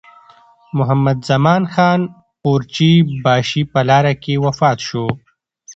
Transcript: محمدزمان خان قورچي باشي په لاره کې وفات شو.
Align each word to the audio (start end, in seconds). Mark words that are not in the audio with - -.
محمدزمان 0.77 1.63
خان 1.73 1.99
قورچي 2.43 2.91
باشي 3.23 3.61
په 3.71 3.79
لاره 3.89 4.13
کې 4.23 4.33
وفات 4.45 4.79
شو. 4.87 5.05